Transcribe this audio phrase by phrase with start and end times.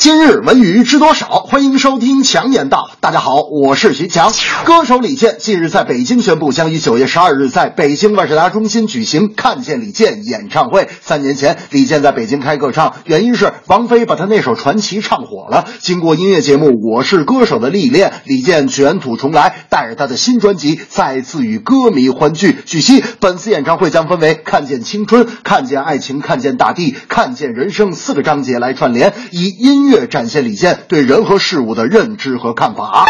[0.00, 1.26] 今日文娱知多少？
[1.28, 2.90] 欢迎收听强言道。
[3.00, 4.32] 大家好，我是徐强。
[4.64, 10.88] 歌手李健近日在北京宣布，将于九月十二日在北京万事达中心举行《看见李健》演唱会。
[11.02, 15.66] 三年前，李健在北京开个唱，原因是王菲把他那首《传奇》唱火了。
[15.80, 22.56] 经过音乐节目《我是歌手》的历练，李健卷土重来，带着他的新专辑再次与歌迷欢聚。
[22.64, 33.04] 据悉，本次演唱会将分为《看见青春》《看见爱情》《看见大地》《看见人生》四个章节来串联，以音越展现李健对人和事物的认知和看法。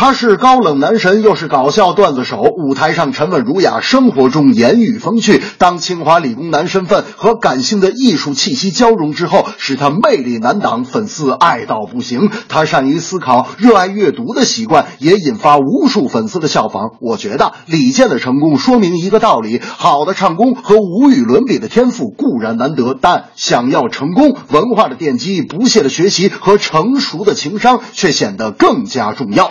[0.00, 5.42] 他是高冷男神，又是搞笑段子手，舞台上沉稳儒雅，生活中言语风趣。
[5.58, 12.30] 当清华理工男身份和感性的艺术气息交融之后，使他魅力难挡，粉丝爱到不行。
[12.48, 16.92] 他善于思考，热爱阅读的习惯也引发无数粉丝的效仿。
[17.02, 29.50] 我觉得李健的成功说明一个道理：好的唱功和无与伦比的天赋固然难得，但想要成功，文化的奠基、不懈的学习和成熟的情商却显得更加重要。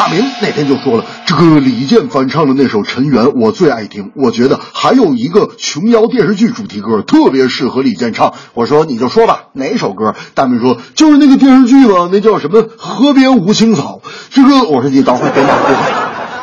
[0.00, 4.12] 大明那天就说了，这个李健翻唱的那首《尘缘》，我最爱听。
[4.14, 8.32] 我觉得还有一个琼瑶电视剧主题歌特别适合李健唱。
[8.54, 10.14] 我说你就说吧，哪首歌？
[10.34, 14.00] 大明说就是那个电视剧吧，那叫什么《河边无青草》。
[14.30, 15.99] 这个我说你等会儿别忙别忙。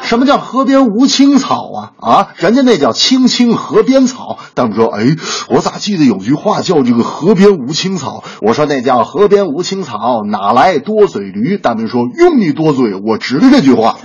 [0.07, 1.91] 什么叫河边无青草啊？
[1.99, 4.39] 啊，人家那叫青青河边草。
[4.53, 5.17] 大明说，哎，
[5.49, 8.23] 我咋记得有句话叫这个河边无青草？
[8.41, 11.57] 我说那叫河边无青草，哪来多嘴驴？
[11.57, 13.97] 大明说，用你多嘴，我值了这句话。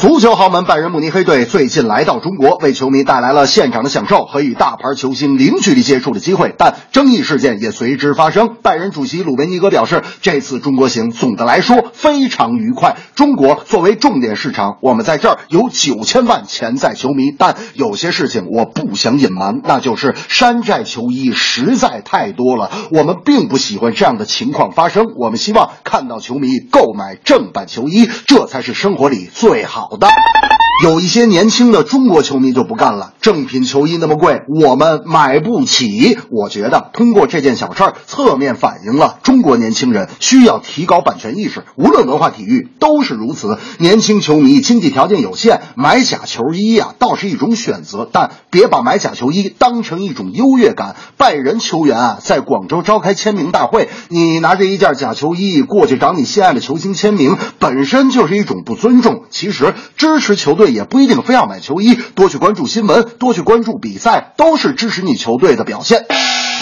[0.00, 8.56] 足球豪门拜仁慕尼黑队最近来到中国，为球迷带来了现场的享受和与大牌球星零距离接触的机会，但争议事件也随之发生。
[8.62, 12.96] 拜仁主席鲁维尼格表示，这次中国行总的来说非常愉快。
[13.14, 22.70] 中国作为重点市场，我们在这儿有九千万潜在球迷，但有些事情我不想隐瞒，那就是山寨球衣实在太多了。
[22.90, 29.89] 我们并不喜欢这样的情况发生，我们希望看到球迷购买正版球衣，这才是生活里最好。
[29.90, 30.06] 好的，
[30.82, 36.16] 有一些年轻的中国球迷就不干了，正品球衣那么贵，我们买不起。
[36.30, 43.58] 我觉得通过这件小事儿，侧面反映了中国年轻人需要提高版权意识，无论文化体育都是如此。
[43.76, 50.96] 年轻球迷经济条件有限，买假球衣呀倒是一种选择，但别把买假球衣当成一种优越感。
[51.18, 59.24] 拜仁球员啊，在广州召开签名大会，你拿着一件假球衣过去找你心爱的球星签名，本身就是一种不尊重。
[59.28, 59.74] 其实。
[59.96, 66.06] 支持球队也不一定非要买球衣，多去关注新闻，多去关注比赛，都是支持你球队的表现。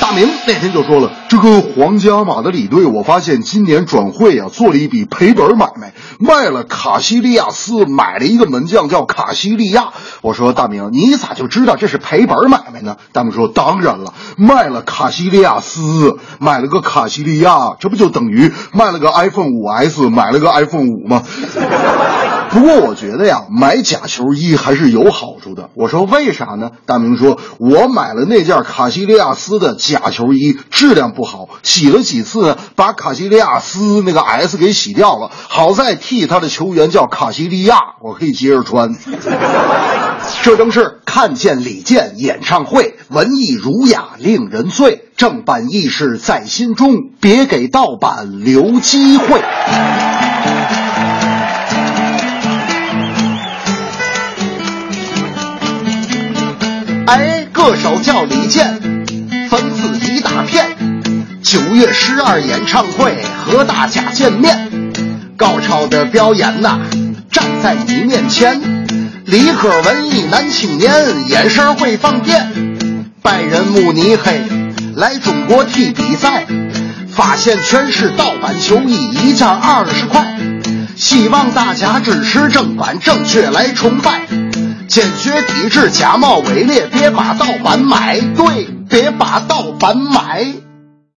[0.00, 9.88] 大明那天就说了，这个皇家马德里队，我发现今年转会啊做了一笔赔本买卖，卖了卡西利亚斯，买了一个门将叫卡西利亚。
[10.22, 12.96] 我说大明，你咋就知道这是赔本买卖呢？
[13.12, 21.24] 大明说，当然了，卖了卡西利亚斯，买了个卡西利亚，这不就等于卖了个 iPhone 五 S，买了个 iPhone 五吗？
[22.50, 25.70] 不过我觉得呀，买假球衣还是有好处的。
[25.74, 26.70] 我说为啥呢？
[26.86, 35.30] 大明说，我买了那件卡西利亚斯的假球衣，质量不好，洗了几次，把卡西利亚斯那个 S 给洗掉了。
[35.48, 38.96] 好在替他的球员叫卡西利亚，我可以接着穿。
[40.42, 49.42] 这正是看见李健演唱会，文艺儒雅令人醉，正版意识在心中，别给盗版留机会。
[57.08, 58.80] 哎，歌手叫李健，
[59.48, 61.00] 粉丝一大片。
[61.42, 64.92] 九月十二演唱会和大家见面，
[65.34, 66.78] 高超的表演呐，
[67.32, 68.60] 站在你面前。
[69.24, 70.92] 理科文艺男青年，
[71.30, 72.76] 眼神会放电。
[73.22, 74.42] 拜仁慕尼黑
[74.94, 76.44] 来中国踢比赛，
[77.08, 80.36] 发现全是盗版球衣，一件二十块。
[80.94, 84.26] 希望大家支持正版，正确来崇拜。
[84.88, 90.46] 坚决抵制假冒伪劣，别把盗版买，对，别把盗版买。